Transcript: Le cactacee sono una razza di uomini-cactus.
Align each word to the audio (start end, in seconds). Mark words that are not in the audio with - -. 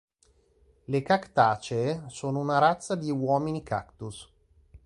Le 0.85 1.01
cactacee 1.03 2.05
sono 2.07 2.39
una 2.39 2.57
razza 2.57 2.95
di 2.95 3.11
uomini-cactus. 3.11 4.27